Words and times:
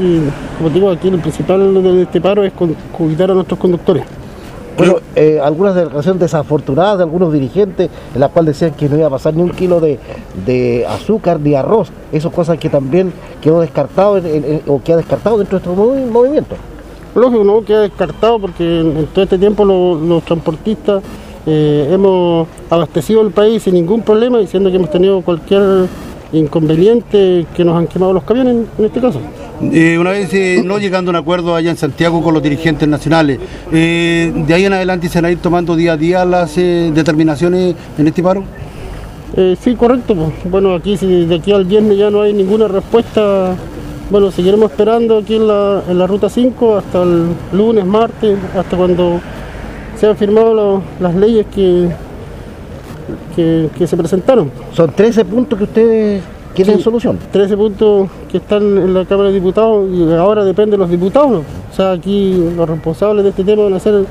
si, 0.00 0.22
como 0.56 0.70
digo, 0.70 0.90
aquí 0.90 1.08
el 1.08 1.18
principal 1.18 1.74
de 1.82 2.02
este 2.02 2.20
paro 2.20 2.42
es 2.42 2.52
cuidar 2.96 3.30
a 3.30 3.34
nuestros 3.34 3.60
conductores. 3.60 4.04
Bueno, 4.78 4.96
eh, 5.14 5.38
algunas 5.42 5.74
declaraciones 5.74 6.20
desafortunadas 6.20 6.96
de 6.98 7.04
algunos 7.04 7.30
dirigentes, 7.32 7.90
en 8.14 8.20
las 8.20 8.30
cuales 8.30 8.58
decían 8.58 8.72
que 8.78 8.88
no 8.88 8.96
iba 8.96 9.08
a 9.08 9.10
pasar 9.10 9.34
ni 9.34 9.42
un 9.42 9.50
kilo 9.50 9.78
de, 9.78 10.86
azúcar 10.88 11.38
ni 11.38 11.54
arroz. 11.54 11.90
Eso 12.12 12.30
cosas 12.30 12.58
que 12.58 12.70
también 12.70 13.12
quedó 13.42 13.60
descartado 13.60 14.22
o 14.66 14.82
que 14.82 14.92
ha 14.94 14.96
descartado 14.96 15.36
dentro 15.36 15.58
de 15.58 15.64
estos 15.64 15.76
movimientos. 16.10 16.56
Lógico, 17.14 17.44
no 17.44 17.62
queda 17.62 17.82
descartado 17.82 18.38
porque 18.38 18.80
en, 18.80 19.06
todo 19.12 19.24
este 19.24 19.36
tiempo 19.36 19.66
los, 19.66 20.22
transportistas 20.24 21.02
eh, 21.44 21.90
hemos 21.90 22.48
abastecido 22.70 23.20
el 23.20 23.32
país 23.32 23.62
sin 23.62 23.74
ningún 23.74 24.00
problema, 24.00 24.38
diciendo 24.38 24.70
que 24.70 24.76
hemos 24.76 24.90
tenido 24.90 25.20
cualquier 25.20 25.88
inconveniente 26.32 27.46
que 27.54 27.64
nos 27.64 27.76
han 27.76 27.86
quemado 27.86 28.12
los 28.12 28.24
camiones 28.24 28.66
en, 28.78 28.84
este 28.84 29.00
caso. 29.00 29.20
Eh, 29.62 29.98
una 29.98 30.10
vez 30.10 30.32
eh, 30.32 30.62
no 30.64 30.78
llegando 30.78 31.10
a 31.10 31.12
un 31.12 31.16
acuerdo 31.16 31.54
allá 31.54 31.70
en 31.70 31.76
Santiago 31.76 32.22
con 32.22 32.32
los 32.32 32.42
dirigentes 32.42 32.88
nacionales, 32.88 33.38
¿de 33.70 34.54
ahí 34.54 34.64
en 34.64 34.72
adelante 34.72 35.08
se 35.08 35.18
van 35.18 35.26
a 35.26 35.30
ir 35.30 35.38
tomando 35.38 35.76
día 35.76 35.92
a 35.92 35.96
día 35.96 36.24
las 36.24 36.56
determinaciones 36.56 37.74
en 37.98 38.06
este 38.06 38.22
paro? 38.22 38.44
sí, 39.60 39.74
correcto. 39.74 40.14
Pues. 40.14 40.32
Bueno, 40.50 40.74
aquí 40.74 40.96
si 40.96 41.26
de 41.26 41.34
aquí 41.36 41.52
al 41.52 41.64
viernes 41.64 41.98
ya 41.98 42.10
no 42.10 42.22
hay 42.22 42.32
ninguna 42.32 42.68
respuesta 42.68 43.54
bueno, 44.10 44.32
seguiremos 44.32 44.72
esperando 44.72 45.18
aquí 45.18 45.36
en 45.36 45.46
la, 45.46 45.84
en 45.88 45.96
la 45.96 46.04
ruta 46.08 46.28
5 46.28 46.76
hasta 46.76 47.04
el 47.04 47.28
lunes, 47.52 47.86
martes, 47.86 48.36
hasta 48.56 48.76
cuando 48.76 49.20
sean 49.96 50.16
firmadas 50.16 50.82
las 50.98 51.14
leyes 51.14 51.46
que, 51.54 51.88
que, 53.34 53.86
se 53.86 53.96
presentaron. 53.96 54.50
Son 54.72 54.90
13 54.90 55.24
puntos 55.24 55.58
que 55.58 55.64
ustedes 55.64 56.22
quieren 56.54 56.80
solución. 56.80 57.18
13 57.32 57.56
puntos 57.56 58.08
que 58.30 58.38
están 58.38 58.62
en 58.62 58.94
la 58.94 59.04
Cámara 59.04 59.28
de 59.28 59.34
Diputados 59.34 59.88
y 59.92 60.12
ahora 60.12 60.44
depende 60.44 60.72
de 60.72 60.78
los 60.78 60.90
diputados. 60.90 61.42
O 61.70 61.74
sea, 61.74 61.92
aquí 61.92 62.52
los 62.56 62.68
responsables 62.68 63.24
de 63.24 63.30
este 63.30 63.44
tema 63.44 63.64
van 63.64 63.74
a 63.74 63.80
ser 63.80 64.04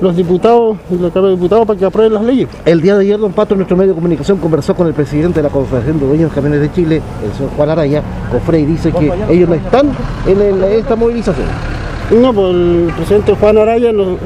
los 0.00 0.16
diputados 0.16 0.76
y 0.90 0.94
la 0.96 1.10
Cámara 1.10 1.30
de 1.30 1.36
Diputados 1.36 1.66
para 1.66 1.78
que 1.78 1.84
aprueben 1.84 2.14
las 2.14 2.24
leyes. 2.24 2.48
El 2.64 2.80
día 2.80 2.94
de 2.96 3.02
ayer, 3.02 3.18
don 3.18 3.32
Pato, 3.32 3.54
nuestro 3.54 3.76
medio 3.76 3.90
de 3.90 3.94
comunicación 3.94 4.38
conversó 4.38 4.74
con 4.74 4.86
el 4.86 4.94
presidente 4.94 5.40
de 5.40 5.44
la 5.44 5.50
Confederación 5.50 6.00
de 6.00 6.06
Dueños 6.06 6.30
de 6.30 6.34
Camiones 6.34 6.60
de 6.60 6.72
Chile, 6.72 7.02
el 7.24 7.32
señor 7.36 7.50
Juan 7.56 7.70
Araya, 7.70 8.02
Cofre, 8.30 8.60
y 8.60 8.66
dice 8.66 8.92
que 8.92 9.12
ellos 9.30 9.48
no 9.48 9.54
están 9.54 9.90
en, 10.26 10.62
esta 10.64 10.96
movilización. 10.96 11.46
No, 12.20 12.32
pues 12.32 12.54
el 12.54 12.92
presidente 12.96 13.34
Juan 13.34 13.58
Araya 13.58 13.92
no, 13.92 14.16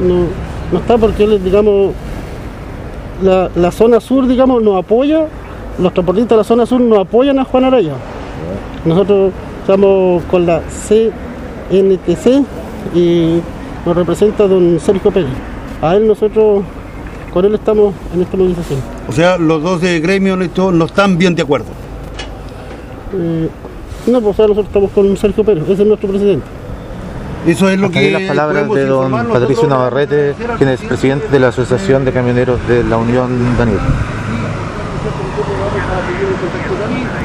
está 0.77 0.98
porque 0.98 1.25
él, 1.25 1.42
digamos, 1.42 1.92
la, 3.22 3.70
zona 3.70 4.00
sur, 4.00 4.27
digamos, 4.27 4.62
nos 4.62 4.77
apoya, 4.78 5.27
los 5.78 5.92
transportistas 5.92 6.30
de 6.30 6.36
la 6.36 6.44
zona 6.44 6.66
sur 6.66 6.80
nos 6.80 6.98
apoyan 6.98 7.38
a 7.38 7.44
Juan 7.44 7.64
Araya. 7.64 7.94
Nosotros 8.84 9.33
estamos 9.60 10.22
con 10.25 10.47
la 10.47 10.60
CNTC 10.60 12.44
y 12.94 13.41
nos 13.84 13.97
representa 13.97 14.47
don 14.47 14.78
Sergio 14.80 15.10
Pérez 15.10 15.30
a 15.83 15.94
él 15.94 16.06
nosotros, 16.06 16.64
con 17.33 17.44
él 17.44 17.55
estamos 17.55 17.94
en 18.14 18.22
esta 18.22 18.36
movilización. 18.36 18.80
O 19.08 19.12
sea, 19.12 19.38
los 19.38 19.62
dos 19.62 19.80
de 19.80 20.00
gremio 20.00 20.36
no 20.36 20.84
están 20.84 21.19
bien 21.19 21.34
de 21.34 21.42
acuerdo. 21.42 21.66
Eh, 23.14 23.48
no, 24.06 24.20
pues 24.20 24.38
nosotros 24.38 24.66
estamos 24.66 24.91
con 24.91 25.16
Sergio 25.16 25.44
Pérez, 25.44 25.64
ese 25.64 25.82
es 25.82 25.88
nuestro 25.88 26.08
presidente. 26.08 26.47
Eso 27.47 27.69
es 27.69 27.78
lo 27.78 27.91
que. 27.91 28.11
las 28.11 28.22
palabras 28.22 28.69
de 28.69 28.86
don 28.86 29.28
Patricio 29.28 29.69
Navarrete, 29.69 30.34
quien 30.58 30.70
es 30.70 30.81
presidente 30.81 31.28
de 31.28 31.39
la 31.39 31.48
Asociación 31.48 32.05
de 32.05 32.12
Camioneros 32.12 32.58
de 32.69 32.84
la 32.84 32.97
Unión 32.97 33.56
Daniel. 33.56 33.78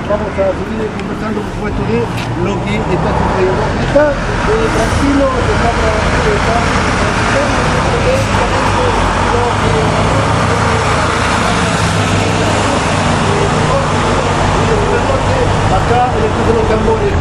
Vamos 0.09 0.29
a 0.29 0.35
seguir 0.35 0.89
conversando, 0.99 1.41
por 1.41 1.49
supuesto, 1.53 1.81
de 1.89 1.99
lo 2.45 2.53
que 2.63 2.75
está 2.75 3.09
sucediendo. 3.17 3.63
Está 3.87 4.05
eh, 4.11 4.67
tranquilo, 4.75 5.25
está, 5.53 5.69
está, 5.73 6.57
acá 15.73 16.13
el 16.15 16.23
equipo 16.23 16.45
de 16.47 16.53
los 16.53 16.67
tambores 16.69 17.13